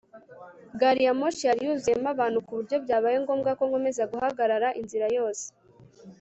gari 0.79 1.01
ya 1.05 1.13
moshi 1.19 1.43
yari 1.49 1.61
yuzuyemo 1.67 2.07
abantu 2.15 2.37
ku 2.45 2.51
buryo 2.57 2.75
byabaye 2.83 3.17
ngombwa 3.23 3.49
ko 3.57 3.63
nkomeza 3.69 4.03
guhagarara 4.11 4.67
inzira 4.79 5.07
yose 5.17 5.45